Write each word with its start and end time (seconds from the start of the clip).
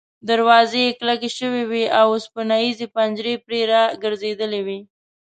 دروازې 0.29 0.81
یې 0.85 0.95
کلکې 0.99 1.29
شوې 1.37 1.63
وې 1.69 1.83
او 1.99 2.07
اوسپنیزې 2.15 2.87
پنجرې 2.95 3.35
پرې 3.45 3.61
را 3.71 3.81
ګرځېدلې 4.03 4.61
وې. 4.67 4.79